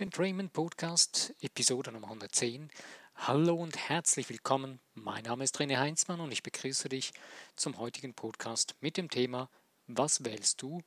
[0.00, 2.70] And Dreaming Podcast, Episode Nummer 110.
[3.16, 4.78] Hallo und herzlich willkommen.
[4.94, 7.12] Mein Name ist René Heinzmann und ich begrüße dich
[7.56, 9.50] zum heutigen Podcast mit dem Thema
[9.88, 10.82] Was wählst du?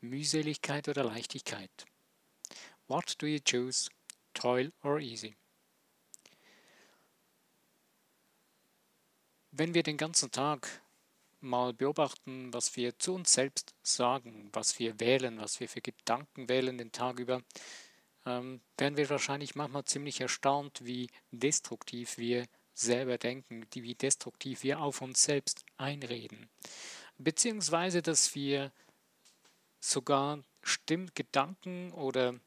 [0.00, 1.70] Mühseligkeit oder Leichtigkeit?
[2.88, 3.90] What do you choose?
[4.34, 5.36] Toil or easy?
[9.52, 10.82] Wenn wir den ganzen Tag
[11.40, 16.48] mal beobachten, was wir zu uns selbst sagen, was wir wählen, was wir für Gedanken
[16.48, 17.42] wählen den Tag über,
[18.28, 24.80] ähm, werden wir wahrscheinlich manchmal ziemlich erstaunt, wie destruktiv wir selber denken, wie destruktiv wir
[24.80, 26.48] auf uns selbst einreden.
[27.16, 28.72] Beziehungsweise, dass wir
[29.80, 32.38] sogar Stimm Gedanken oder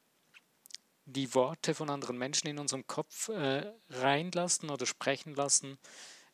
[1.04, 5.78] die Worte von anderen Menschen in unserem Kopf äh, reinlassen oder sprechen lassen,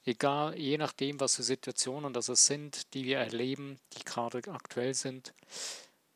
[0.05, 5.35] egal, je nachdem, was für Situationen das sind, die wir erleben, die gerade aktuell sind,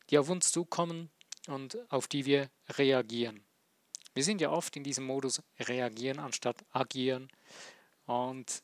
[0.09, 1.09] die auf uns zukommen
[1.47, 3.43] und auf die wir reagieren.
[4.13, 7.29] Wir sind ja oft in diesem Modus reagieren anstatt agieren
[8.05, 8.63] und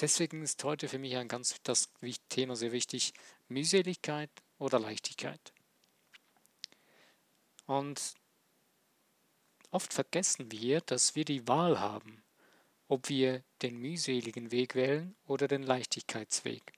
[0.00, 1.90] deswegen ist heute für mich ein ganz das
[2.28, 3.12] Thema sehr wichtig,
[3.48, 5.52] Mühseligkeit oder Leichtigkeit.
[7.66, 8.14] Und
[9.70, 12.22] oft vergessen wir, dass wir die Wahl haben
[12.92, 16.74] ob wir den mühseligen Weg wählen oder den Leichtigkeitsweg.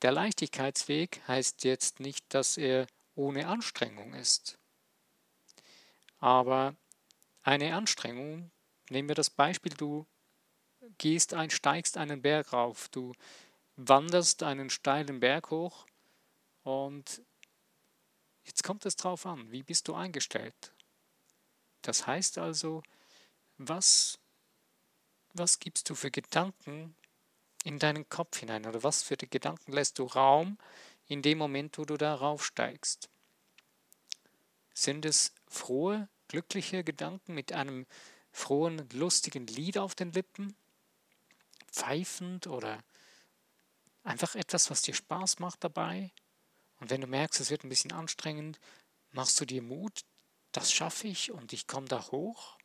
[0.00, 4.58] Der Leichtigkeitsweg heißt jetzt nicht, dass er ohne Anstrengung ist.
[6.18, 6.74] Aber
[7.42, 8.50] eine Anstrengung,
[8.90, 10.06] nehmen wir das Beispiel, du
[10.98, 13.12] gehst ein, steigst einen Berg rauf, du
[13.76, 15.86] wanderst einen steilen Berg hoch
[16.62, 17.22] und
[18.44, 20.72] jetzt kommt es drauf an, wie bist du eingestellt.
[21.82, 22.82] Das heißt also,
[23.58, 24.18] was
[25.34, 26.94] was gibst du für Gedanken
[27.64, 30.58] in deinen Kopf hinein oder was für die Gedanken lässt du Raum
[31.06, 33.08] in dem Moment, wo du da raufsteigst?
[34.72, 37.86] Sind es frohe, glückliche Gedanken mit einem
[38.32, 40.56] frohen, lustigen Lied auf den Lippen?
[41.70, 42.82] Pfeifend oder
[44.02, 46.12] einfach etwas, was dir Spaß macht dabei?
[46.80, 48.58] Und wenn du merkst, es wird ein bisschen anstrengend,
[49.12, 50.04] machst du dir Mut,
[50.52, 52.58] das schaffe ich und ich komme da hoch?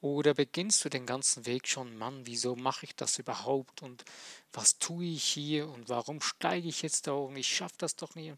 [0.00, 4.04] Oder beginnst du den ganzen Weg schon, Mann, wieso mache ich das überhaupt und
[4.52, 8.14] was tue ich hier und warum steige ich jetzt da oben, ich schaffe das doch
[8.14, 8.34] nie.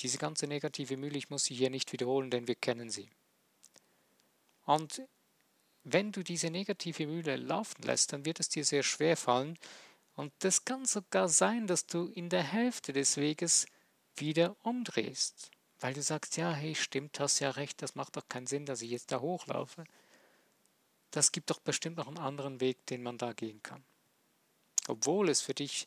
[0.00, 3.08] Diese ganze negative Mühle, ich muss sie hier nicht wiederholen, denn wir kennen sie.
[4.64, 5.02] Und
[5.84, 9.58] wenn du diese negative Mühle laufen lässt, dann wird es dir sehr schwer fallen
[10.16, 13.66] und es kann sogar sein, dass du in der Hälfte des Weges
[14.16, 15.50] wieder umdrehst,
[15.80, 18.80] weil du sagst, ja, hey, stimmt, hast ja recht, das macht doch keinen Sinn, dass
[18.80, 19.84] ich jetzt da hochlaufe
[21.16, 23.82] das gibt doch bestimmt noch einen anderen Weg, den man da gehen kann.
[24.86, 25.86] Obwohl es für dich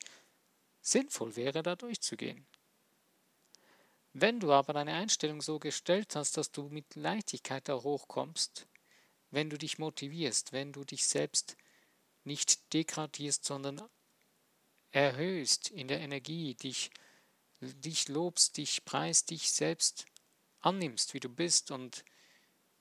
[0.81, 2.47] sinnvoll wäre, da durchzugehen.
[4.13, 8.65] Wenn du aber deine Einstellung so gestellt hast, dass du mit Leichtigkeit da hochkommst,
[9.29, 11.55] wenn du dich motivierst, wenn du dich selbst
[12.23, 13.87] nicht degradierst, sondern
[14.89, 16.89] erhöhst in der Energie, dich,
[17.61, 20.07] dich lobst, dich preist, dich selbst
[20.61, 22.03] annimmst, wie du bist und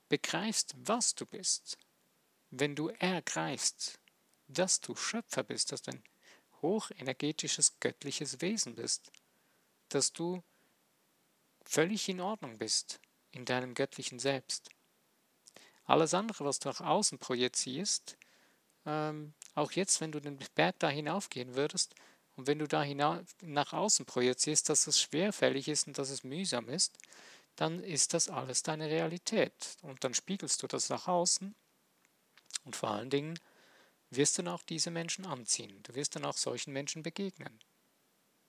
[0.08, 1.76] begreifst, was du bist,
[2.50, 3.98] wenn du ergreifst,
[4.46, 6.02] dass du Schöpfer bist, dass du ein
[6.62, 9.12] hochenergetisches, göttliches Wesen bist,
[9.90, 10.42] dass du
[11.64, 13.00] völlig in Ordnung bist
[13.30, 14.70] in deinem göttlichen Selbst.
[15.84, 18.16] Alles andere, was du nach außen projizierst,
[18.86, 21.94] ähm, auch jetzt, wenn du den Berg da hinaufgehen würdest
[22.36, 22.84] und wenn du da
[23.42, 26.98] nach außen projizierst, dass es schwerfällig ist und dass es mühsam ist,
[27.56, 29.76] dann ist das alles deine Realität.
[29.82, 31.56] Und dann spiegelst du das nach außen
[32.68, 33.38] und vor allen Dingen
[34.10, 35.82] wirst du dann auch diese Menschen anziehen.
[35.84, 37.58] Du wirst dann auch solchen Menschen begegnen.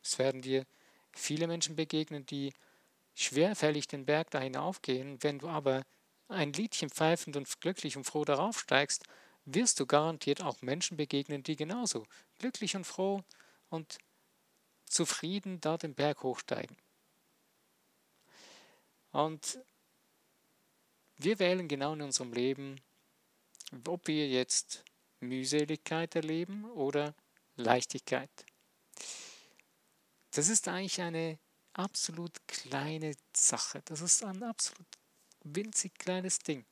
[0.04, 0.66] Es werden dir
[1.14, 2.54] viele Menschen begegnen, die
[3.16, 5.24] schwerfällig den Berg da hinaufgehen.
[5.24, 5.86] Wenn du aber
[6.28, 9.06] ein Liedchen pfeifend und glücklich und froh darauf steigst,
[9.46, 12.06] wirst du garantiert auch Menschen begegnen, die genauso
[12.40, 13.24] glücklich und froh
[13.70, 14.00] und
[14.86, 16.76] zufrieden da den Berg hochsteigen.
[19.12, 19.60] Und
[21.16, 22.82] wir wählen genau in unserem Leben
[23.88, 24.84] ob wir jetzt
[25.20, 27.14] Mühseligkeit erleben oder
[27.56, 28.30] Leichtigkeit.
[30.32, 31.40] Das ist eigentlich eine
[31.74, 33.82] absolut kleine Sache.
[33.86, 34.88] Das ist ein absolut
[35.44, 36.66] winzig kleines Ding.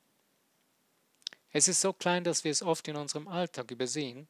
[1.52, 4.28] Es ist so klein, dass wir es oft in unserem Alltag übersehen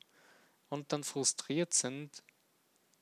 [0.69, 2.23] und dann frustriert sind,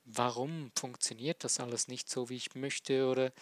[0.06, 3.34] warum funktioniert das alles nicht so, wie ich möchte oder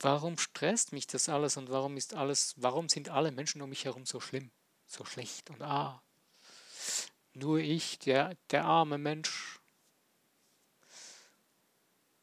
[0.00, 3.84] warum stresst mich das alles und warum ist alles, warum sind alle Menschen um mich
[3.84, 4.50] herum so schlimm?
[4.86, 6.02] So schlecht und ah,
[7.32, 9.60] nur ich, der, der arme Mensch.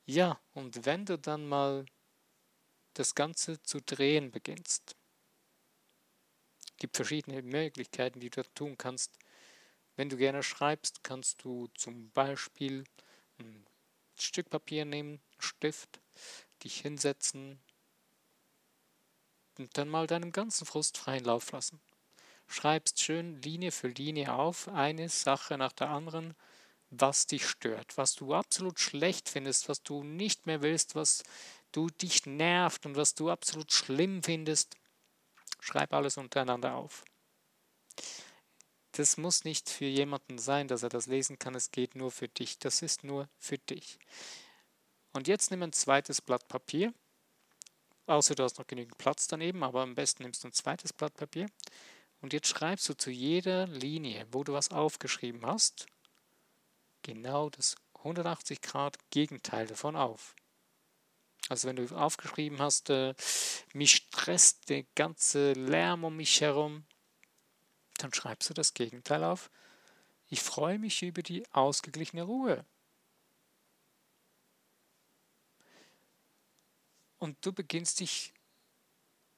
[0.06, 1.86] Ja, und wenn du dann mal
[2.94, 4.96] das Ganze zu drehen beginnst.
[6.78, 9.18] Gibt verschiedene Möglichkeiten, die du tun kannst.
[9.96, 12.84] Wenn du gerne schreibst, kannst du zum Beispiel
[13.40, 13.66] ein
[14.18, 16.02] Stück Papier nehmen, Stift,
[16.64, 17.60] dich hinsetzen
[19.58, 21.82] und dann mal deinem ganzen Frust freien Lauf lassen.
[22.52, 26.36] Schreibst schön Linie für Linie auf, eine Sache nach der anderen,
[26.90, 31.24] was dich stört, was du absolut schlecht findest, was du nicht mehr willst, was
[31.72, 34.76] du dich nervt und was du absolut schlimm findest.
[35.62, 37.06] Schreib alles untereinander auf.
[38.92, 41.56] Das muss nicht für jemanden sein, dass er das lesen kann.
[41.56, 42.60] Es geht nur für dich.
[42.60, 43.98] Das ist nur für dich.
[45.14, 46.94] Und jetzt nimm ein zweites Blatt Papier.
[48.08, 51.14] Außer du hast noch genügend Platz daneben, aber am besten nimmst du ein zweites Blatt
[51.14, 51.48] Papier.
[52.22, 55.88] Und jetzt schreibst du zu jeder Linie, wo du was aufgeschrieben hast,
[57.02, 60.36] genau das 180 Grad Gegenteil davon auf.
[61.50, 63.14] Also wenn du aufgeschrieben hast, äh,
[63.74, 66.86] mich stresst der ganze Lärm um mich herum,
[67.98, 69.50] dann schreibst du das Gegenteil auf.
[70.30, 72.64] Ich freue mich über die ausgeglichene Ruhe.
[77.20, 78.34] Und du beginnst dich,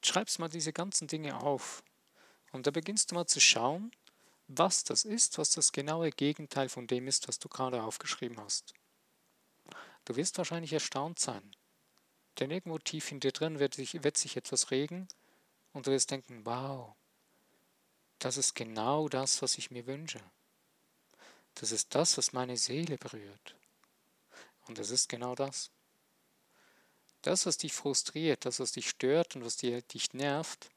[0.03, 1.83] schreibst mal diese ganzen Dinge auf.
[2.53, 3.91] Und da beginnst du mal zu schauen,
[4.47, 8.73] was das ist, was das genaue Gegenteil von dem ist, was du gerade aufgeschrieben hast.
[10.05, 11.55] Du wirst wahrscheinlich erstaunt sein,
[12.39, 15.07] denn irgendwo tief in dir drin wird sich, wird sich etwas regen
[15.71, 16.93] und du wirst denken, wow,
[18.19, 20.21] das ist genau das, was ich mir wünsche.
[21.55, 23.55] Das ist das, was meine Seele berührt.
[24.67, 25.71] Und das ist genau das.
[27.23, 30.69] Das, was dich frustriert, das, was dich stört und was dich nervt,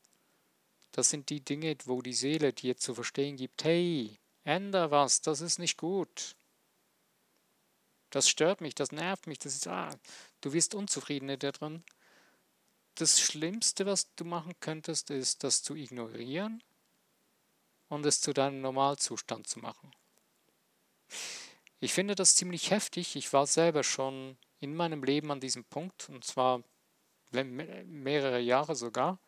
[0.96, 5.42] das sind die Dinge, wo die Seele dir zu verstehen gibt, hey, änder was, das
[5.42, 6.36] ist nicht gut.
[8.08, 9.94] Das stört mich, das nervt mich, das ist, ah,
[10.40, 11.84] du wirst unzufrieden daran.
[12.94, 16.62] Das Schlimmste, was du machen könntest, ist, das zu ignorieren
[17.88, 19.94] und es zu deinem Normalzustand zu machen.
[21.78, 23.16] Ich finde das ziemlich heftig.
[23.16, 26.62] Ich war selber schon in meinem Leben an diesem Punkt, und zwar
[27.32, 29.18] mehrere Jahre sogar,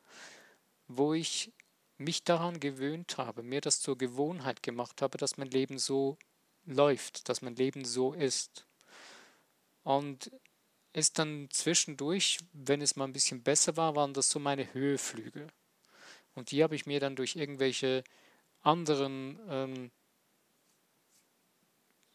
[0.87, 1.53] wo ich
[1.99, 6.17] mich daran gewöhnt habe, mir das zur Gewohnheit gemacht habe, dass mein Leben so
[6.65, 8.67] läuft, dass mein Leben so ist.
[9.83, 10.31] Und
[10.93, 15.49] ist dann zwischendurch, wenn es mal ein bisschen besser war, waren das so meine Höheflüge.
[16.35, 18.05] Und die habe ich mir dann durch irgendwelche
[18.63, 19.91] anderen, ähm,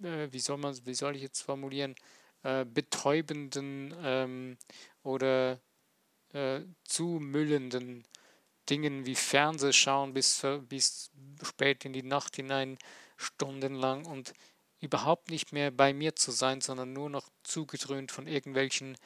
[0.02, 1.96] äh, wie soll man, wie soll ich jetzt formulieren,
[2.44, 4.58] äh, betäubenden ähm,
[5.04, 5.60] oder
[6.34, 8.06] äh, zumüllenden
[8.70, 11.12] Dingen wie Fernsehschauen bis, bis
[11.42, 12.78] spät in die Nacht hinein,
[13.18, 14.34] stundenlang und
[14.80, 18.98] überhaupt nicht mehr bei mir zu sein, sondern nur noch zugedröhnt von irgendwelchen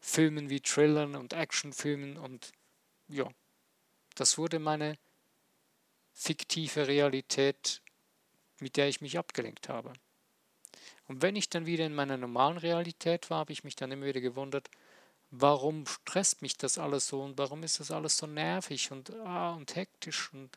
[0.00, 2.52] Filmen wie Thrillern und Actionfilmen und
[3.08, 3.28] ja,
[4.14, 4.98] das wurde meine
[6.12, 7.82] fiktive Realität,
[8.60, 9.92] mit der ich mich abgelenkt habe.
[11.08, 14.06] Und wenn ich dann wieder in meiner normalen Realität war, habe ich mich dann immer
[14.06, 14.70] wieder gewundert,
[15.30, 19.54] warum stresst mich das alles so und warum ist das alles so nervig und, ah,
[19.54, 20.32] und hektisch.
[20.32, 20.56] Und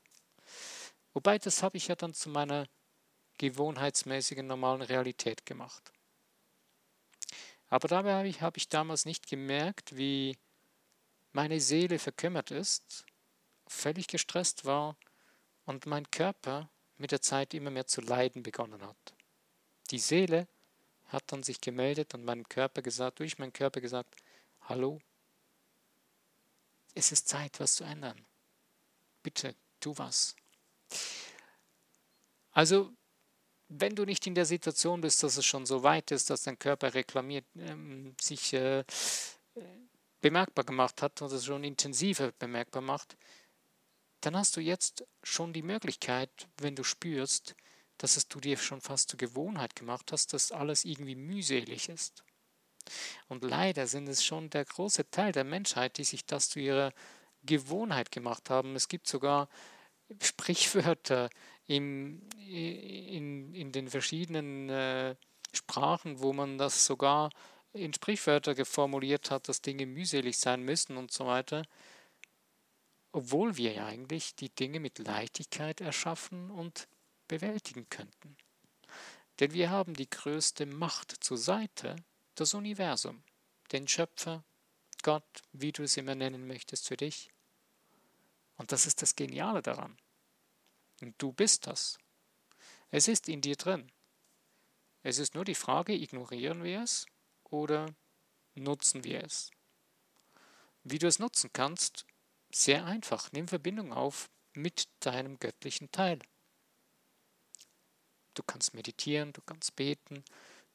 [1.14, 2.68] Wobei, das habe ich ja dann zu meiner
[3.38, 5.92] gewohnheitsmäßigen normalen Realität gemacht.
[7.70, 10.38] Aber dabei habe ich, habe ich damals nicht gemerkt, wie
[11.32, 13.06] meine Seele verkümmert ist,
[13.68, 14.98] völlig gestresst war
[15.66, 19.14] und mein Körper mit der Zeit immer mehr zu leiden begonnen hat.
[19.92, 20.48] Die Seele
[21.08, 24.16] hat dann sich gemeldet und meinem Körper gesagt, durch meinen Körper gesagt,
[24.70, 25.02] hallo,
[26.94, 28.26] es ist Zeit, was zu ändern.
[29.24, 30.36] Bitte, tu was.
[32.52, 32.94] Also,
[33.68, 36.58] wenn du nicht in der Situation bist, dass es schon so weit ist, dass dein
[36.58, 38.84] Körper reklamiert, ähm, sich äh,
[40.22, 43.18] bemerkbar gemacht hat es schon intensiver bemerkbar macht,
[44.22, 47.56] dann hast du jetzt schon die Möglichkeit, wenn du spürst,
[47.98, 52.24] dass es du dir schon fast zur Gewohnheit gemacht hast, dass alles irgendwie mühselig ist.
[53.28, 56.94] Und leider sind es schon der große Teil der Menschheit, die sich das zu ihrer
[57.44, 58.76] Gewohnheit gemacht haben.
[58.76, 59.50] Es gibt sogar
[60.22, 61.30] Sprichwörter
[61.68, 65.16] im, in, in den verschiedenen äh,
[65.54, 67.30] Sprachen, wo man das sogar
[67.74, 71.64] in Sprichwörter geformuliert hat, dass Dinge mühselig sein müssen und so weiter
[73.12, 76.88] obwohl wir ja eigentlich die Dinge mit Leichtigkeit erschaffen und
[77.28, 78.38] bewältigen könnten.
[79.40, 81.96] Denn wir haben die größte Macht zur Seite,
[82.40, 83.24] das Universum,
[83.72, 84.44] den Schöpfer,
[85.04, 87.32] Gott, wie du es immer nennen möchtest für dich.
[88.58, 89.98] Und das ist das Geniale daran.
[91.02, 91.98] Und du bist das.
[92.92, 93.92] Es ist in dir drin.
[95.04, 97.06] Es ist nur die Frage, ignorieren wir es
[97.46, 97.94] oder
[98.56, 99.52] nutzen wir es?
[100.84, 102.06] wie du es nutzen kannst,
[102.52, 103.32] sehr einfach.
[103.32, 106.20] Nimm Verbindung auf mit deinem göttlichen Teil.
[108.34, 110.24] Du kannst meditieren, du kannst beten,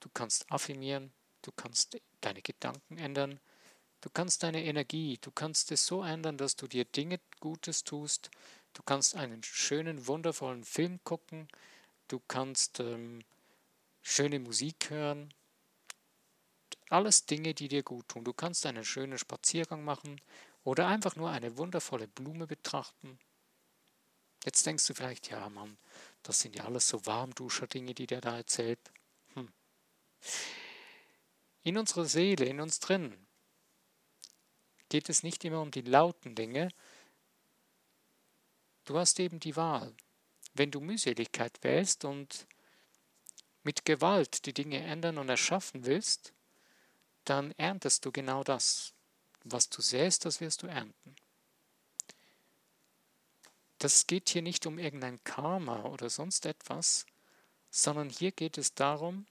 [0.01, 1.13] du kannst affirmieren,
[1.45, 3.41] du kannst deine Gedanken ändern,
[4.01, 8.31] du kannst deine Energie, du kannst es so ändern, dass du dir Dinge Gutes tust,
[8.73, 11.49] du kannst einen schönen, wundervollen Film gucken,
[12.09, 13.23] du kannst ähm,
[14.03, 15.33] schöne Musik hören,
[16.91, 18.25] alles Dinge, die dir gut tun.
[18.25, 20.21] Du kannst einen schönen Spaziergang machen
[20.63, 23.19] oder einfach nur eine wundervolle Blume betrachten.
[24.45, 25.79] Jetzt denkst du vielleicht, ja Mann,
[26.23, 28.79] das sind ja alles so Warmduscher-Dinge, die der da erzählt.
[29.33, 29.53] Hm.
[31.65, 33.27] In unserer Seele, in uns drin,
[34.91, 36.69] geht es nicht immer um die lauten Dinge.
[38.85, 39.95] Du hast eben die Wahl.
[40.53, 42.47] Wenn du Mühseligkeit wählst und
[43.63, 46.35] mit Gewalt die Dinge ändern und erschaffen willst,
[47.25, 48.93] dann erntest du genau das.
[49.43, 51.17] Was du säst, das wirst du ernten.
[53.79, 57.07] Das geht hier nicht um irgendein Karma oder sonst etwas,
[57.71, 59.27] sondern hier geht es darum,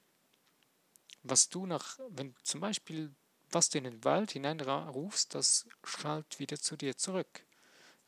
[1.24, 3.14] was du nach, wenn zum Beispiel,
[3.52, 7.46] was du in den Wald hineinrufst, das schallt wieder zu dir zurück.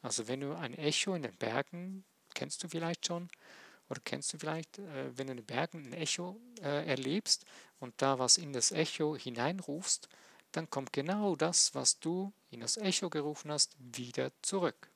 [0.02, 2.04] Also wenn du ein Echo in den Bergen,
[2.34, 3.30] kennst du vielleicht schon,
[3.90, 7.46] oder kennst du vielleicht, äh, wenn du in den Bergen ein Echo äh, erlebst
[7.80, 10.10] und da was in das Echo hineinrufst,
[10.52, 14.90] dann kommt genau das, was du in das Echo gerufen hast, wieder zurück.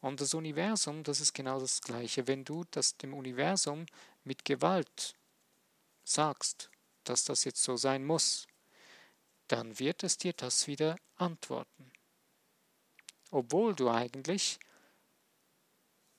[0.00, 2.26] Und das Universum, das ist genau das Gleiche.
[2.26, 3.86] Wenn du das dem Universum
[4.22, 5.14] mit Gewalt
[6.04, 6.70] sagst,
[7.04, 8.46] dass das jetzt so sein muss,
[9.48, 11.92] dann wird es dir das wieder antworten.
[13.30, 14.58] Obwohl du eigentlich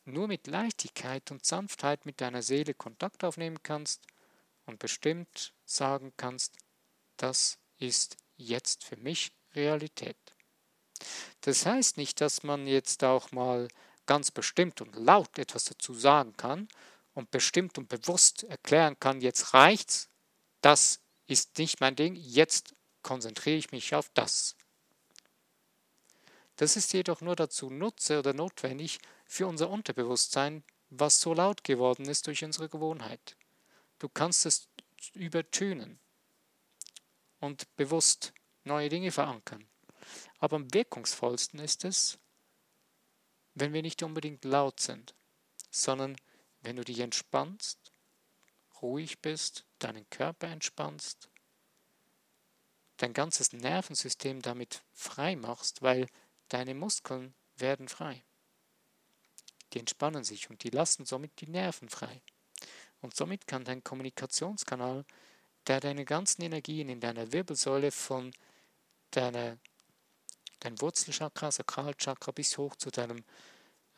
[0.06, 4.06] nur mit Leichtigkeit und Sanftheit mit deiner Seele Kontakt aufnehmen kannst
[4.66, 6.54] und bestimmt sagen kannst,
[7.18, 10.18] das ist jetzt für mich Realität.
[11.42, 13.68] Das heißt nicht, dass man jetzt auch mal
[14.06, 16.68] ganz bestimmt und laut etwas dazu sagen kann
[17.14, 20.10] und bestimmt und bewusst erklären kann, jetzt reicht's,
[20.66, 24.56] das ist nicht mein Ding, jetzt konzentriere ich mich auf das.
[26.56, 32.10] Das ist jedoch nur dazu nutze oder notwendig für unser Unterbewusstsein, was so laut geworden
[32.10, 33.38] ist durch unsere Gewohnheit.
[34.00, 34.68] Du kannst es
[35.14, 36.00] übertönen
[37.40, 39.68] und bewusst neue Dinge verankern.
[40.40, 42.18] Aber am wirkungsvollsten ist es,
[43.54, 45.14] wenn wir nicht unbedingt laut sind,
[45.70, 46.16] sondern
[46.62, 47.92] wenn du dich entspannst,
[48.82, 51.30] ruhig bist, deinen Körper entspannst,
[52.98, 56.08] dein ganzes Nervensystem damit frei machst, weil
[56.50, 58.24] deine Muskeln werden frei.
[59.74, 62.22] Die entspannen sich und die lassen somit die Nerven frei.
[63.02, 65.06] Und somit kann dein Kommunikationskanal,
[65.68, 68.32] der deine ganzen Energien in deiner Wirbelsäule von
[69.12, 69.58] deiner,
[70.60, 73.24] dein Wurzelchakra, Sakralchakra bis hoch zu deinem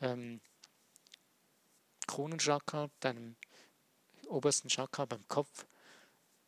[0.00, 0.40] ähm,
[2.06, 3.36] Kronenchakra, deinem
[4.28, 5.66] obersten Chakra beim Kopf,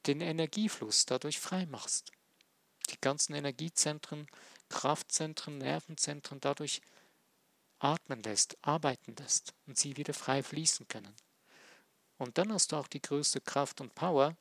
[0.07, 2.13] den Energiefluss dadurch frei machst.
[2.91, 4.27] Die ganzen Energiezentren,
[4.69, 6.81] Kraftzentren, Nervenzentren dadurch
[7.79, 11.15] atmen lässt, arbeiten lässt und sie wieder frei fließen können.
[12.19, 14.37] Und dann hast du auch die größte Kraft und Power,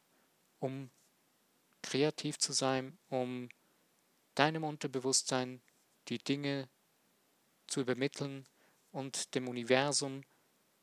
[0.59, 0.89] um
[1.81, 3.49] kreativ zu sein, um
[4.35, 5.61] deinem Unterbewusstsein
[6.09, 6.67] die Dinge
[7.67, 8.45] zu übermitteln
[8.91, 10.23] und dem Universum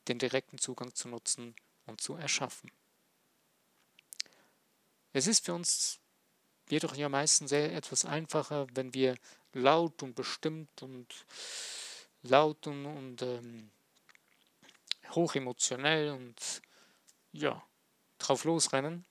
[0.08, 1.54] den direkten Zugang zu nutzen
[1.86, 2.70] und zu erschaffen.
[5.12, 5.98] Es ist für uns
[6.68, 9.16] jedoch ja meistens etwas einfacher, wenn wir
[9.52, 11.26] laut und bestimmt und
[12.22, 13.70] laut und, und ähm,
[15.10, 16.60] hochemotionell und
[17.32, 17.62] ja,
[18.18, 19.04] drauf losrennen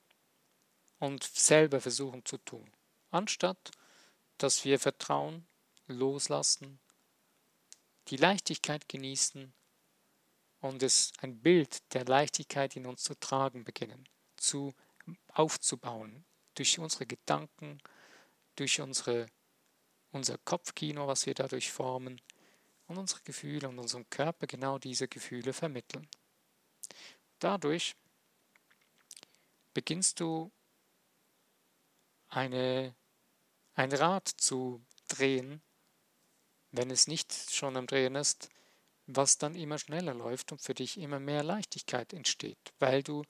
[1.00, 2.70] und selber versuchen zu tun.
[3.12, 3.72] Anstatt
[4.38, 5.48] dass wir vertrauen,
[5.88, 6.80] loslassen,
[8.08, 9.54] die Leichtigkeit genießen
[10.68, 14.08] und es ein Bild der Leichtigkeit in uns zu tragen beginnen,
[14.38, 14.74] zu
[15.30, 17.80] aufzubauen, durch unsere Gedanken,
[18.56, 19.28] durch unsere,
[20.12, 22.22] unser Kopfkino, was wir dadurch formen,
[22.88, 26.08] und unsere Gefühle und unserem Körper genau diese Gefühle vermitteln.
[27.40, 27.96] Dadurch
[29.74, 30.52] beginnst du
[32.30, 32.96] eine,
[33.74, 35.62] ein Rad zu drehen,
[36.72, 38.50] wenn es nicht schon am Drehen ist,
[39.08, 43.24] was dann immer schneller läuft und für dich immer mehr Leichtigkeit entsteht, weil du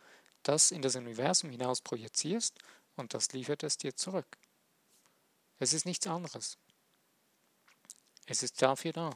[0.43, 2.57] das in das Universum hinaus projizierst
[2.95, 4.37] und das liefert es dir zurück.
[5.59, 6.57] Es ist nichts anderes.
[8.25, 9.15] Es ist dafür da.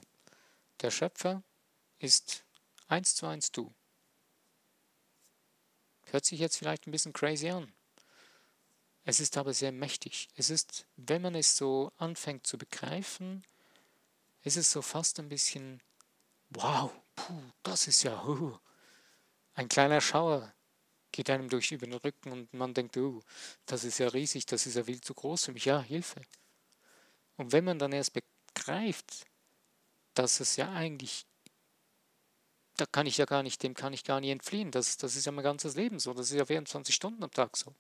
[0.82, 1.44] Der Schöpfer
[1.98, 2.46] ist
[2.88, 3.74] eins zu eins du.
[6.06, 7.72] Hört sich jetzt vielleicht ein bisschen crazy an.
[9.06, 10.30] Es ist aber sehr mächtig.
[10.36, 13.44] Es ist, wenn man es so anfängt zu begreifen,
[14.44, 15.82] ist es so fast ein bisschen,
[16.50, 18.58] wow, puh, das ist ja, uh,
[19.54, 20.54] ein kleiner Schauer
[21.12, 23.22] geht einem durch über den Rücken und man denkt, oh,
[23.66, 25.66] das ist ja riesig, das ist ja viel zu groß für mich.
[25.66, 26.22] Ja, Hilfe.
[27.38, 29.26] Und wenn man dann erst begreift,
[30.14, 31.26] dass es ja eigentlich,
[32.78, 34.72] da kann ich ja gar nicht, dem kann ich gar nicht entfliehen.
[34.72, 36.14] Das, das ist ja mein ganzes Leben so.
[36.14, 37.74] Das ist ja 24 Stunden am Tag so.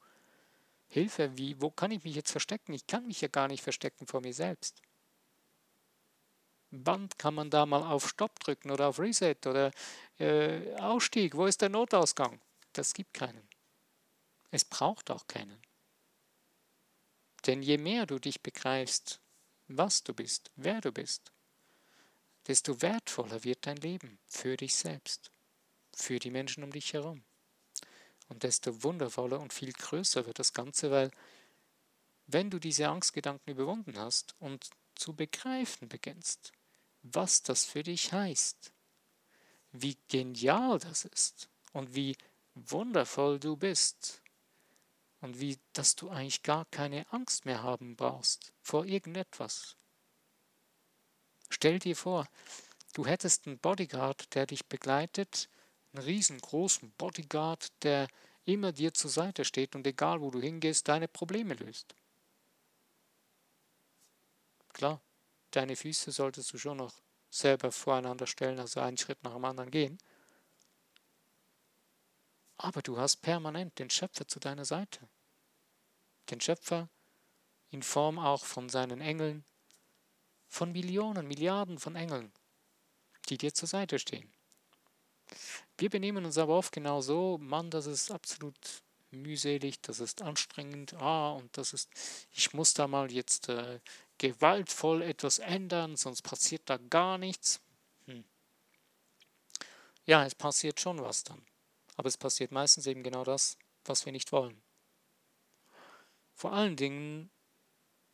[0.87, 2.73] Hilfe, wie, wo kann ich mich jetzt verstecken?
[2.73, 4.81] Ich kann mich ja gar nicht verstecken vor mir selbst.
[6.71, 9.71] Wann kann man da mal auf Stopp drücken oder auf Reset oder
[10.19, 11.35] äh, Ausstieg?
[11.35, 12.39] Wo ist der Notausgang?
[12.73, 13.47] Das gibt keinen.
[14.51, 15.59] Es braucht auch keinen.
[17.45, 19.19] Denn je mehr du dich begreifst,
[19.67, 21.31] was du bist, wer du bist,
[22.47, 25.31] desto wertvoller wird dein Leben für dich selbst,
[25.93, 27.23] für die Menschen um dich herum.
[28.27, 31.11] Und desto wundervoller und viel größer wird das Ganze, weil
[32.27, 36.51] wenn du diese Angstgedanken überwunden hast und zu begreifen beginnst,
[37.03, 38.73] was das für dich heißt,
[39.71, 42.17] wie genial das ist und wie
[42.55, 44.21] wundervoll du bist
[45.21, 49.75] und wie, dass du eigentlich gar keine Angst mehr haben brauchst vor irgendetwas.
[51.49, 52.27] Stell dir vor,
[52.93, 55.49] du hättest einen Bodyguard, der dich begleitet,
[55.93, 58.07] einen riesengroßen Bodyguard, der
[58.45, 61.95] immer dir zur Seite steht und egal wo du hingehst, deine Probleme löst.
[64.73, 65.01] Klar,
[65.51, 66.93] deine Füße solltest du schon noch
[67.29, 69.97] selber voreinander stellen, also einen Schritt nach dem anderen gehen.
[72.57, 75.07] Aber du hast permanent den Schöpfer zu deiner Seite.
[76.29, 76.89] Den Schöpfer
[77.69, 79.45] in Form auch von seinen Engeln,
[80.47, 82.31] von Millionen, Milliarden von Engeln,
[83.29, 84.31] die dir zur Seite stehen.
[85.77, 88.57] Wir benehmen uns aber oft genau so, Mann, das ist absolut
[89.11, 91.89] mühselig, das ist anstrengend, ah, und das ist,
[92.31, 93.79] ich muss da mal jetzt äh,
[94.19, 97.61] gewaltvoll etwas ändern, sonst passiert da gar nichts.
[98.05, 98.23] Hm.
[100.05, 101.41] Ja, es passiert schon was dann.
[101.95, 104.61] Aber es passiert meistens eben genau das, was wir nicht wollen.
[106.35, 107.31] Vor allen Dingen,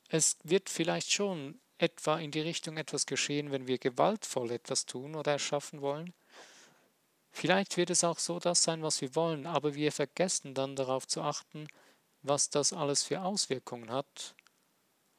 [0.08, 5.15] es wird vielleicht schon etwa in die Richtung etwas geschehen, wenn wir gewaltvoll etwas tun
[5.15, 6.13] oder erschaffen wollen.
[7.32, 11.06] Vielleicht wird es auch so das sein, was wir wollen, aber wir vergessen dann darauf
[11.06, 11.68] zu achten,
[12.22, 14.36] was das alles für Auswirkungen hat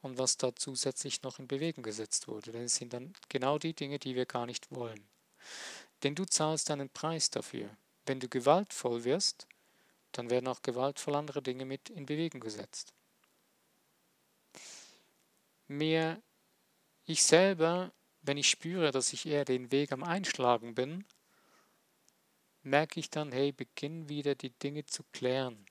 [0.01, 2.51] und was da zusätzlich noch in Bewegung gesetzt wurde.
[2.51, 5.07] Denn es sind dann genau die Dinge, die wir gar nicht wollen.
[6.03, 7.69] Denn du zahlst einen Preis dafür.
[8.05, 9.47] Wenn du gewaltvoll wirst,
[10.11, 12.93] dann werden auch gewaltvoll andere Dinge mit in Bewegung gesetzt.
[15.67, 16.21] Mehr
[17.05, 21.05] ich selber, wenn ich spüre, dass ich eher den Weg am Einschlagen bin,
[22.63, 25.65] merke ich dann, hey, beginn wieder die Dinge zu klären.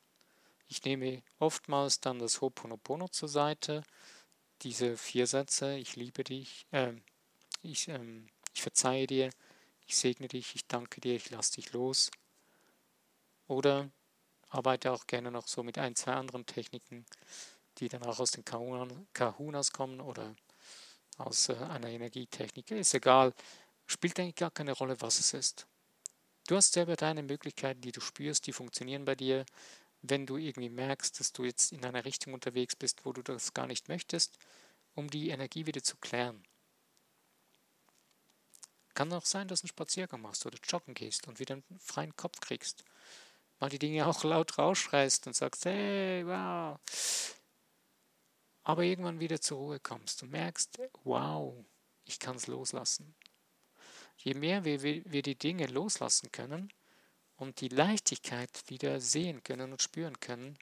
[0.69, 3.83] Ich nehme oftmals dann das Ho'oponopono zur Seite,
[4.63, 6.93] diese vier Sätze, ich liebe dich, äh,
[7.63, 9.31] ich, ähm, ich verzeihe dir,
[9.87, 12.11] ich segne dich, ich danke dir, ich lasse dich los.
[13.47, 13.91] Oder
[14.49, 17.07] arbeite auch gerne noch so mit ein, zwei anderen Techniken,
[17.79, 20.35] die dann auch aus den Kahunas kommen oder
[21.19, 22.71] aus äh, einer Energietechnik.
[22.71, 23.33] Ist egal,
[23.87, 25.67] spielt eigentlich gar keine Rolle, was es ist.
[26.47, 29.45] Du hast selber deine Möglichkeiten, die du spürst, die funktionieren bei dir.
[30.03, 33.55] Wenn du irgendwie merkst, dass du jetzt in einer Richtung unterwegs bist, wo du das
[33.55, 34.39] gar nicht möchtest,
[34.95, 36.43] um die Energie wieder zu klären.
[38.95, 42.17] Kann auch sein, dass du einen Spaziergang machst oder joggen gehst und wieder einen freien
[42.17, 42.85] Kopf kriegst
[43.61, 46.79] mal die Dinge auch laut rausschreist und sagst, hey, wow.
[48.63, 51.55] Aber irgendwann wieder zur Ruhe kommst und merkst, wow,
[52.05, 53.15] ich kann es loslassen.
[54.17, 56.73] Je mehr wir, wir die Dinge loslassen können
[57.37, 60.59] und die Leichtigkeit wieder sehen können und spüren können,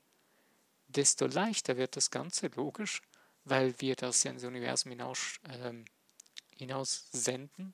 [0.88, 3.00] desto leichter wird das Ganze, logisch,
[3.44, 5.72] weil wir das ja ins Universum hinaus, äh,
[6.56, 7.72] hinaus senden.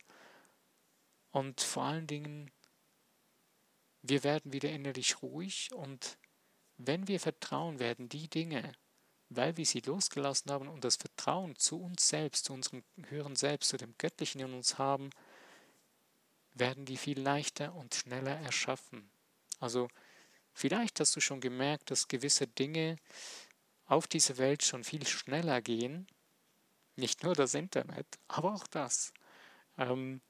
[1.31, 2.51] Und vor allen Dingen
[4.03, 6.19] wir werden wieder innerlich ruhig und
[6.77, 8.73] wenn wir vertrauen werden, die Dinge,
[9.29, 13.69] weil wir sie losgelassen haben und das Vertrauen zu uns selbst, zu unserem höheren Selbst,
[13.69, 15.11] zu dem Göttlichen in uns haben,
[16.55, 19.11] werden die viel leichter und schneller erschaffen.
[19.59, 19.89] Also
[20.53, 22.97] vielleicht hast du schon gemerkt, dass gewisse Dinge
[23.87, 26.07] auf dieser Welt schon viel schneller gehen.
[26.97, 29.13] Nicht nur das Internet, aber auch das.
[29.79, 30.21] Ähm,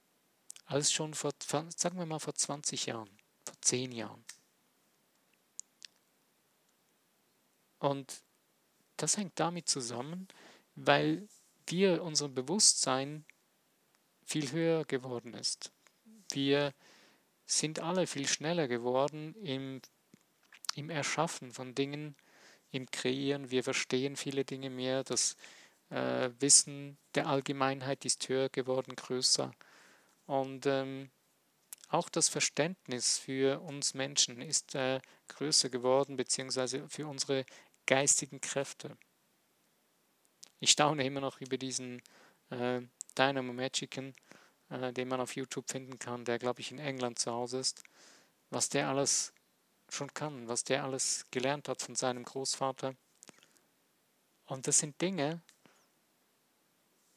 [0.66, 1.32] als schon vor,
[1.76, 3.10] sagen wir mal, vor 20 Jahren
[3.50, 4.24] vor zehn Jahren.
[7.78, 8.22] Und
[8.96, 10.28] das hängt damit zusammen,
[10.74, 11.28] weil
[11.66, 13.24] wir, unser Bewusstsein
[14.24, 15.72] viel höher geworden ist.
[16.34, 16.72] Wir
[17.46, 19.80] sind alle viel schneller geworden im,
[20.74, 22.16] im Erschaffen von Dingen,
[22.70, 25.36] im Kreieren, wir verstehen viele Dinge mehr, das
[25.90, 29.52] äh, Wissen der Allgemeinheit ist höher geworden, größer.
[30.26, 31.10] Und ähm,
[31.88, 37.44] auch das Verständnis für uns Menschen ist äh, größer geworden, beziehungsweise für unsere
[37.86, 38.96] geistigen Kräfte.
[40.60, 42.00] Ich staune immer noch über diesen
[42.50, 42.82] äh,
[43.18, 44.14] Dynamo Magician,
[44.70, 47.82] äh, den man auf YouTube finden kann, der, glaube ich, in England zu Hause ist,
[48.50, 49.32] was der alles
[49.88, 52.94] schon kann, was der alles gelernt hat von seinem Großvater.
[54.46, 55.40] Und das sind Dinge,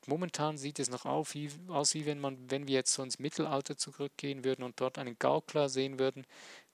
[0.08, 3.20] momentan sieht es noch auf, wie, aus, wie wenn, man, wenn wir jetzt so ins
[3.20, 6.26] Mittelalter zurückgehen würden und dort einen Gaukler sehen würden,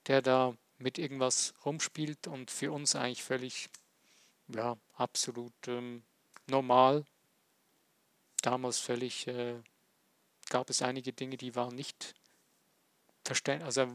[0.08, 3.70] der da mit irgendwas rumspielt und für uns eigentlich völlig,
[4.48, 6.04] ja, absolut ähm,
[6.48, 7.06] normal.
[8.42, 9.56] Damals völlig, äh,
[10.50, 12.16] gab es einige Dinge, die waren nicht
[13.26, 13.66] verständlich.
[13.66, 13.88] Also,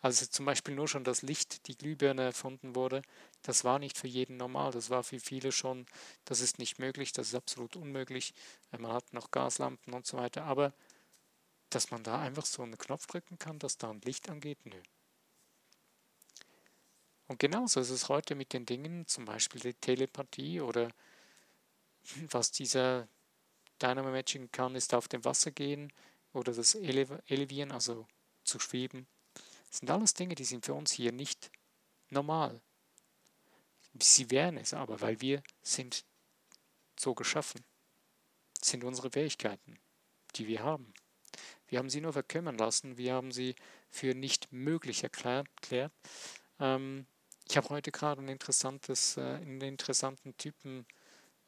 [0.00, 3.02] also zum Beispiel nur schon das Licht, die Glühbirne erfunden wurde,
[3.42, 4.72] das war nicht für jeden normal.
[4.72, 5.86] Das war für viele schon,
[6.24, 8.34] das ist nicht möglich, das ist absolut unmöglich.
[8.70, 10.44] Man hat noch Gaslampen und so weiter.
[10.44, 10.72] Aber
[11.70, 14.80] dass man da einfach so einen Knopf drücken kann, dass da ein Licht angeht, nö.
[17.26, 20.90] Und genauso ist es heute mit den Dingen, zum Beispiel die Telepathie oder
[22.30, 23.08] was dieser
[23.80, 25.92] Dynamo Matching kann, ist auf dem Wasser gehen
[26.32, 28.06] oder das Elevieren, also
[28.44, 29.06] zu schweben.
[29.68, 31.50] Das sind alles Dinge, die sind für uns hier nicht
[32.10, 32.60] normal.
[34.00, 36.04] Sie wären es aber, weil wir sind
[36.98, 37.64] so geschaffen.
[38.58, 39.78] Das sind unsere Fähigkeiten,
[40.36, 40.92] die wir haben.
[41.68, 43.54] Wir haben sie nur verkümmern lassen, wir haben sie
[43.90, 45.48] für nicht möglich erklärt.
[46.60, 47.06] Ähm,
[47.48, 50.86] ich habe heute gerade äh, einen interessanten Typen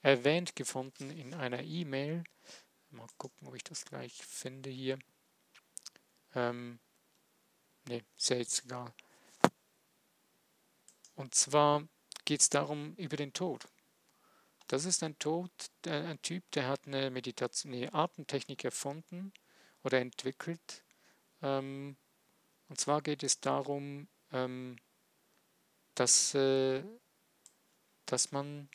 [0.02, 2.24] erwähnt gefunden in einer E-Mail.
[2.90, 4.98] Mal gucken, ob ich das gleich finde hier.
[6.34, 6.78] Ähm,
[7.88, 8.92] ne, ist ja jetzt egal.
[11.14, 11.86] Und zwar
[12.24, 13.66] geht es darum über den Tod.
[14.68, 15.50] Das ist ein Tod,
[15.86, 19.32] ein Typ, der hat eine Meditation, eine Atemtechnik erfunden
[19.84, 20.84] oder entwickelt.
[21.40, 21.96] Ähm,
[22.68, 24.76] und zwar geht es darum, ähm,
[25.94, 26.82] dass, äh,
[28.06, 28.68] dass man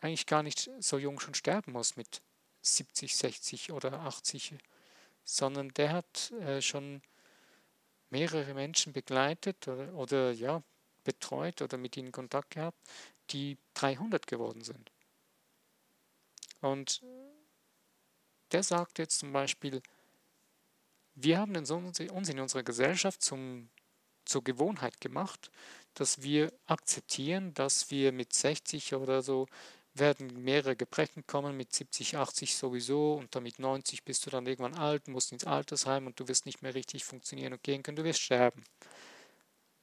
[0.00, 2.22] eigentlich gar nicht so jung schon sterben muss mit
[2.62, 4.54] 70, 60 oder 80,
[5.24, 7.02] sondern der hat äh, schon
[8.10, 10.62] mehrere Menschen begleitet oder, oder ja,
[11.04, 12.78] betreut oder mit ihnen Kontakt gehabt,
[13.30, 14.90] die 300 geworden sind.
[16.60, 17.02] Und
[18.52, 19.80] der sagt jetzt zum Beispiel,
[21.14, 23.70] wir haben uns in unserer Gesellschaft zum,
[24.24, 25.50] zur Gewohnheit gemacht,
[25.94, 29.46] dass wir akzeptieren, dass wir mit 60 oder so
[29.94, 34.46] werden mehrere Gebrechen kommen, mit 70, 80 sowieso und dann mit 90 bist du dann
[34.46, 37.96] irgendwann alt, musst ins Altersheim und du wirst nicht mehr richtig funktionieren und gehen können,
[37.96, 38.64] du wirst sterben.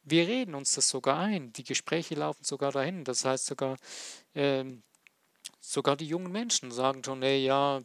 [0.03, 1.51] Wir reden uns das sogar ein.
[1.51, 3.03] Die Gespräche laufen sogar dahin.
[3.03, 3.75] Das heißt sogar,
[4.35, 4.81] ähm,
[5.59, 7.81] sogar die jungen Menschen sagen schon, hey, ja,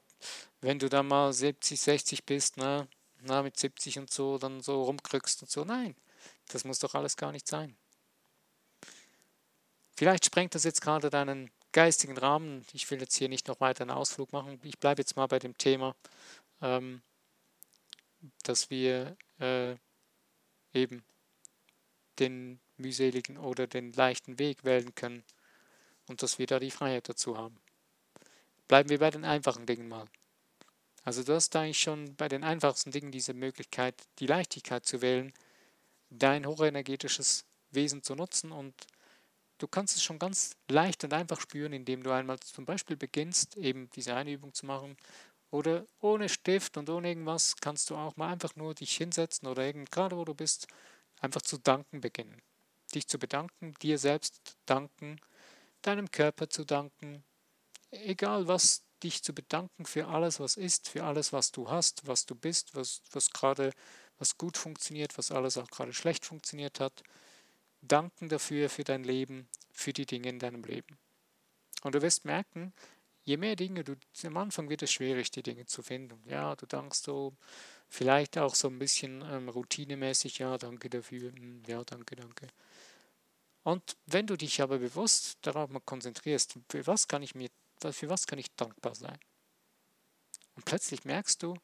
[0.61, 2.87] wenn du da mal 70, 60 bist, ne,
[3.23, 5.65] na, mit 70 und so, dann so rumkrückst und so.
[5.65, 5.97] Nein,
[6.49, 7.77] das muss doch alles gar nicht sein.
[9.97, 12.65] Vielleicht sprengt das jetzt gerade deinen geistigen Rahmen.
[12.73, 14.61] Ich will jetzt hier nicht noch weiter einen Ausflug machen.
[14.63, 15.97] Ich bleibe jetzt mal bei dem Thema,
[16.61, 17.03] ähm,
[18.45, 19.77] dass wir äh,
[20.73, 21.03] eben
[22.19, 25.25] den mühseligen oder den leichten Weg wählen können
[26.09, 27.57] und dass wir da die Freiheit dazu haben.
[28.69, 30.07] Bleiben wir bei den einfachen Dingen mal.
[31.05, 35.33] Also du hast eigentlich schon bei den einfachsten Dingen diese Möglichkeit, die Leichtigkeit zu wählen,
[36.11, 38.75] dein hochenergetisches Wesen zu nutzen und
[39.63, 43.57] du kannst es schon ganz leicht und einfach spüren, indem du einmal zum Beispiel beginnst,
[43.57, 44.97] eben diese eine Übung zu machen
[45.51, 49.65] oder ohne Stift und ohne irgendwas kannst du auch mal einfach nur dich hinsetzen oder
[49.65, 50.67] irgend, gerade wo du bist,
[51.21, 52.43] einfach zu danken beginnen.
[52.95, 55.21] Dich zu bedanken, dir selbst danken,
[55.83, 57.23] deinem Körper zu danken,
[57.91, 62.27] egal was, dich zu bedanken für alles, was ist, für alles, was du hast, was
[62.27, 63.73] du bist, was, was gerade,
[64.19, 67.03] was gut funktioniert, was alles auch gerade schlecht funktioniert hat.
[67.83, 70.99] Danken dafür, für dein Leben, für die Dinge in deinem Leben.
[71.83, 72.73] Und du wirst merken,
[73.25, 76.23] je mehr Dinge du, am Anfang wird es schwierig, die Dinge zu finden.
[76.29, 77.35] Ja, du dankst so
[77.95, 82.49] Vielleicht auch so ein bisschen ähm, routinemäßig, ja, danke dafür, hm, ja, danke, danke.
[83.65, 87.51] Und wenn du dich aber bewusst darauf mal konzentrierst, für was kann ich mir,
[87.91, 89.19] für was kann ich dankbar sein?
[90.57, 91.55] Und plötzlich merkst du,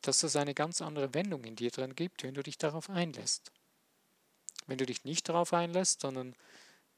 [0.00, 3.52] dass es eine ganz andere Wendung in dir drin gibt, wenn du dich darauf einlässt.
[4.70, 6.36] Wenn du dich nicht darauf einlässt, sondern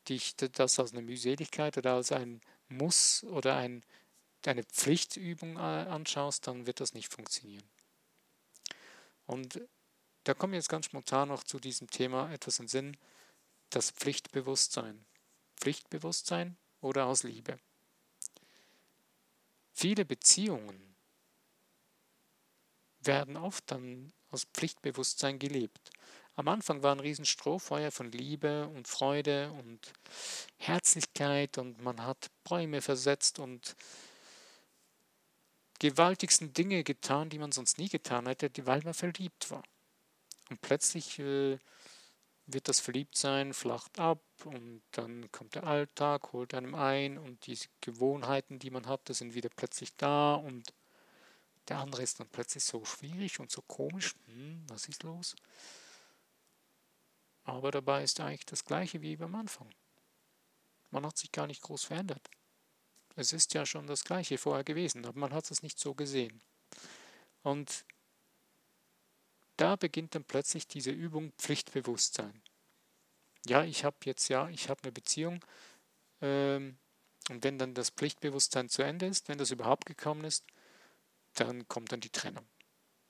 [0.07, 3.83] dich das als eine Mühseligkeit oder als ein Muss oder ein,
[4.45, 7.65] eine Pflichtübung äh, anschaust, dann wird das nicht funktionieren.
[9.25, 9.59] Und
[10.25, 12.95] da kommt jetzt ganz spontan noch zu diesem Thema etwas in Sinn,
[13.71, 15.07] das Pflichtbewusstsein.
[15.57, 17.59] Pflichtbewusstsein oder aus Liebe.
[19.73, 20.95] Viele Beziehungen
[23.01, 25.91] werden oft dann aus Pflichtbewusstsein gelebt.
[26.35, 29.92] Am Anfang war ein riesen Strohfeuer von Liebe und Freude und
[30.57, 33.77] Herzlichkeit und man hat Bäume versetzt und
[35.79, 39.62] gewaltigsten Dinge getan, die man sonst nie getan hätte, weil man verliebt war.
[40.49, 41.59] Und plötzlich äh,
[42.47, 47.68] wird das Verliebtsein flacht ab und dann kommt der Alltag, holt einem ein und diese
[47.83, 50.73] Gewohnheiten, die man hatte, sind wieder plötzlich da und
[51.68, 54.14] der andere ist dann plötzlich so schwierig und so komisch.
[54.27, 55.37] Hm, was ist los?
[57.45, 59.73] Aber dabei ist eigentlich das gleiche wie beim Anfang.
[60.91, 62.31] Man hat sich gar nicht groß verändert.
[63.17, 66.41] Es ist ja schon das gleiche vorher gewesen, aber man hat es nicht so gesehen.
[67.43, 67.85] Und
[69.57, 72.43] da beginnt dann plötzlich diese Übung Pflichtbewusstsein.
[73.47, 75.45] Ja, ich habe jetzt ja, ich habe eine Beziehung
[76.21, 76.79] ähm,
[77.29, 80.47] und wenn dann das Pflichtbewusstsein zu Ende ist, wenn das überhaupt gekommen ist,
[81.35, 82.47] dann kommt dann die Trennung.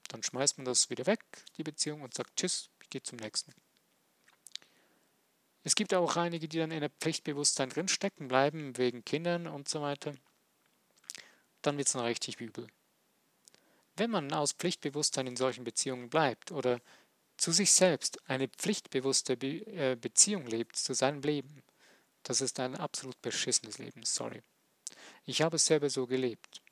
[0.09, 1.21] Dann schmeißt man das wieder weg,
[1.57, 3.53] die Beziehung, und sagt Tschüss, ich gehe zum nächsten.
[5.65, 9.69] Es gibt auch einige, die dann in der Pflichtbewusstsein drin stecken bleiben, wegen Kindern und
[9.69, 10.13] so weiter.
[11.63, 12.67] Dann wird es dann richtig übel.
[13.97, 16.81] Wenn man aus Pflichtbewusstsein in solchen Beziehungen bleibt oder
[17.37, 21.63] zu sich selbst eine pflichtbewusste Be äh, Beziehung lebt, zu seinem Leben,
[22.23, 24.43] das ist ein absolut beschissenes Leben, sorry.
[25.25, 26.63] Ich habe es selber so gelebt.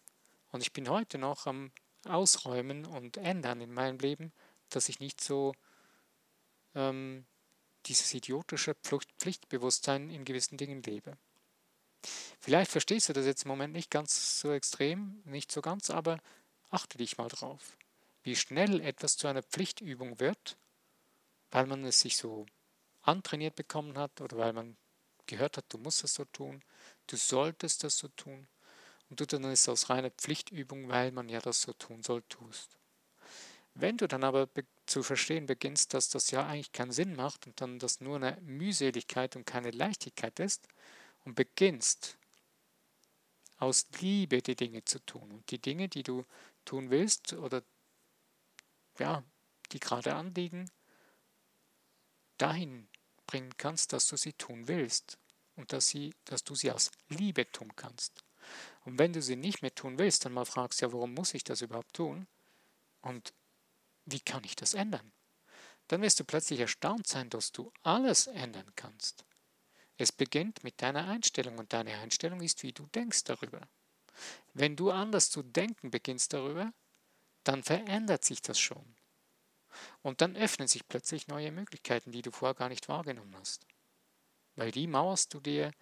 [0.53, 1.70] Und ich bin heute noch am
[2.07, 4.33] Ausräumen und ändern in meinem Leben,
[4.70, 5.55] dass ich nicht so
[6.74, 7.26] ähm,
[7.90, 8.76] dieses idiotische
[9.18, 11.18] Pflichtbewusstsein in gewissen Dingen lebe.
[12.38, 16.18] Vielleicht verstehst du das jetzt im Moment nicht ganz so extrem, nicht so ganz, aber
[16.70, 17.76] achte dich mal drauf,
[18.22, 20.57] wie schnell etwas zu einer Pflichtübung wird,
[21.50, 22.46] weil man es sich so
[23.03, 24.76] antrainiert bekommen hat oder weil man
[25.26, 26.62] gehört hat, du musst es so tun,
[27.09, 28.46] du solltest das so tun
[29.09, 32.79] und du dann es aus reiner Pflichtübung, weil man ja das so tun soll, tust.
[33.74, 34.48] Wenn du dann aber
[34.87, 38.40] zu verstehen beginnst, dass das ja eigentlich keinen Sinn macht und dann das nur eine
[38.42, 40.68] Mühseligkeit und keine Leichtigkeit ist
[41.24, 42.18] und beginnst
[43.59, 46.24] aus Liebe die Dinge zu tun und die Dinge, die du
[46.64, 47.62] tun willst oder
[48.98, 49.22] ja,
[49.72, 50.70] die gerade anliegen,
[52.38, 52.88] dahin
[53.26, 55.18] bringen kannst, dass du sie tun willst
[55.56, 58.24] und dass, sie, dass du sie aus Liebe tun kannst.
[58.85, 61.44] Und wenn du sie nicht mehr tun willst, dann mal fragst, ja, warum muss ich
[61.44, 62.26] das überhaupt tun?
[63.02, 63.33] Und
[64.04, 65.12] wie kann ich das ändern?
[65.88, 69.24] Dann wirst du plötzlich erstaunt sein, dass du alles ändern kannst.
[69.96, 73.68] Es beginnt mit deiner Einstellung und deine Einstellung ist, wie du denkst darüber.
[74.54, 76.72] Wenn du anders zu denken beginnst darüber,
[77.44, 78.96] dann verändert sich das schon.
[80.02, 83.66] Und dann öffnen sich plötzlich neue Möglichkeiten, die du vorher gar nicht wahrgenommen hast.
[84.56, 85.72] Weil die mauerst du dir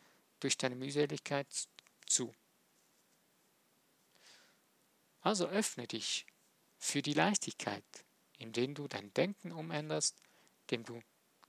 [0.40, 1.46] durch deine Mühseligkeit
[2.06, 2.34] zu.
[5.20, 6.26] Also öffne dich
[6.78, 7.84] für die Leichtigkeit,
[8.38, 10.16] indem du dein Denken umänderst,
[10.62, 11.02] indem du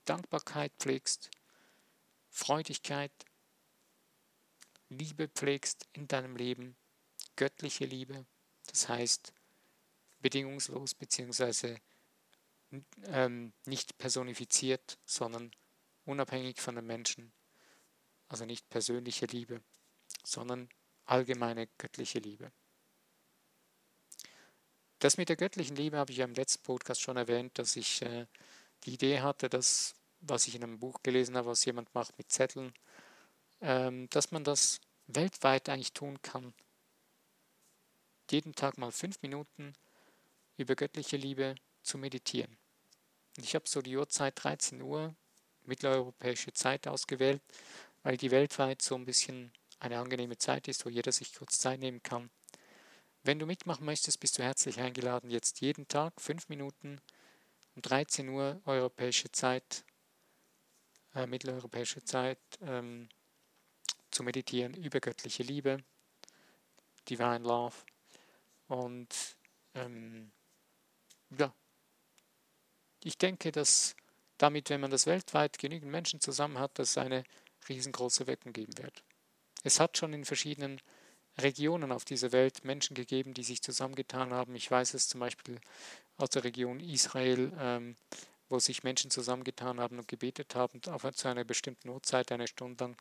[0.04, 1.30] Dankbarkeit pflegst,
[2.28, 3.12] Freudigkeit,
[4.88, 6.76] Liebe pflegst in deinem Leben,
[7.36, 8.26] göttliche Liebe,
[8.66, 9.32] das heißt
[10.20, 11.78] bedingungslos bzw.
[13.04, 15.50] Ähm, nicht personifiziert, sondern
[16.04, 17.32] unabhängig von den Menschen,
[18.28, 19.62] also nicht persönliche Liebe,
[20.24, 20.68] sondern
[21.04, 22.52] allgemeine göttliche Liebe.
[25.00, 28.02] Das mit der göttlichen Liebe habe ich ja im letzten Podcast schon erwähnt, dass ich
[28.02, 28.26] äh,
[28.84, 32.30] die Idee hatte, dass, was ich in einem Buch gelesen habe, was jemand macht mit
[32.30, 32.74] Zetteln,
[33.62, 36.52] ähm, dass man das weltweit eigentlich tun kann.
[38.30, 39.72] Jeden Tag mal fünf Minuten
[40.58, 42.58] über göttliche Liebe zu meditieren.
[43.38, 45.14] Und ich habe so die Uhrzeit 13 Uhr,
[45.64, 47.40] mitteleuropäische Zeit ausgewählt,
[48.02, 51.80] weil die weltweit so ein bisschen eine angenehme Zeit ist, wo jeder sich kurz Zeit
[51.80, 52.28] nehmen kann
[53.22, 57.00] wenn du mitmachen möchtest, bist du herzlich eingeladen, jetzt jeden Tag fünf Minuten
[57.76, 59.84] um 13 Uhr europäische Zeit,
[61.14, 63.08] äh, mitteleuropäische Zeit, ähm,
[64.10, 65.84] zu meditieren über göttliche Liebe,
[67.08, 67.76] Divine Love.
[68.68, 69.36] Und
[69.74, 70.32] ähm,
[71.38, 71.54] ja,
[73.02, 73.94] ich denke, dass
[74.38, 77.24] damit, wenn man das weltweit genügend Menschen zusammen hat, dass es eine
[77.68, 79.04] riesengroße Wirkung geben wird.
[79.62, 80.80] Es hat schon in verschiedenen
[81.42, 84.54] Regionen auf dieser Welt Menschen gegeben, die sich zusammengetan haben.
[84.54, 85.60] Ich weiß es zum Beispiel
[86.16, 87.96] aus der Region Israel, ähm,
[88.48, 92.84] wo sich Menschen zusammengetan haben und gebetet haben, auf zu einer bestimmten Uhrzeit, eine Stunde
[92.84, 92.96] lang,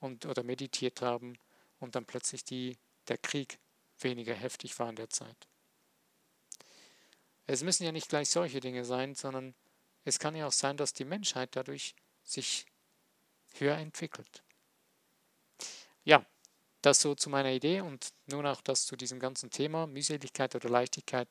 [0.00, 1.38] und, oder meditiert haben
[1.80, 2.76] und dann plötzlich die,
[3.08, 3.58] der Krieg
[3.98, 5.48] weniger heftig war in der Zeit.
[7.46, 9.54] Es müssen ja nicht gleich solche Dinge sein, sondern
[10.04, 12.66] es kann ja auch sein, dass die Menschheit dadurch sich
[13.54, 14.42] höher entwickelt.
[16.04, 16.24] ja,
[16.84, 20.68] das so zu meiner Idee und nun auch das zu diesem ganzen Thema, Mühseligkeit oder
[20.68, 21.28] Leichtigkeit.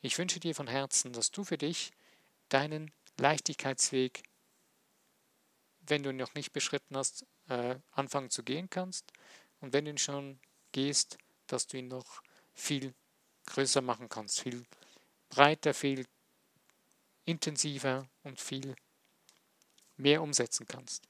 [0.00, 1.90] Ich wünsche dir von Herzen, dass du für dich
[2.48, 4.22] deinen Leichtigkeitsweg,
[5.80, 9.12] wenn du ihn noch nicht beschritten hast, äh, anfangen zu gehen kannst.
[9.60, 10.38] Und wenn du ihn schon
[10.70, 12.22] gehst, dass du ihn noch
[12.54, 12.94] viel
[13.46, 14.64] größer machen kannst, viel
[15.30, 16.06] breiter, viel
[17.24, 18.76] intensiver und viel
[19.96, 21.06] mehr umsetzen kannst.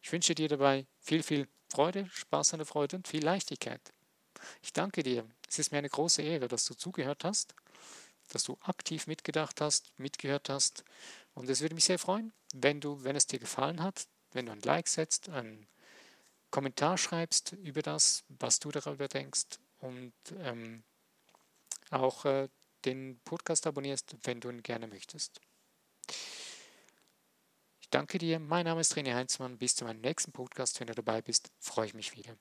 [0.00, 3.80] Ich wünsche dir dabei viel, viel Freude, Spaß an der Freude und viel Leichtigkeit.
[4.62, 5.26] Ich danke dir.
[5.48, 7.54] Es ist mir eine große Ehre, dass du zugehört hast,
[8.28, 10.84] dass du aktiv mitgedacht hast, mitgehört hast.
[11.34, 14.52] Und es würde mich sehr freuen, wenn du, wenn es dir gefallen hat, wenn du
[14.52, 15.66] ein Like setzt, einen
[16.50, 20.82] Kommentar schreibst über das, was du darüber denkst und ähm,
[21.90, 22.48] auch äh,
[22.84, 25.40] den Podcast abonnierst, wenn du ihn gerne möchtest.
[27.88, 28.38] Ich danke dir.
[28.38, 29.56] Mein Name ist René Heinzmann.
[29.56, 30.78] Bis zu meinem nächsten Podcast.
[30.78, 32.36] Wenn du dabei bist, freue ich mich wieder.